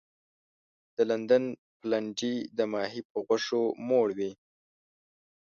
[0.95, 1.43] د لندن
[1.79, 4.31] پلنډي د ماهي په غوښو موړ وي.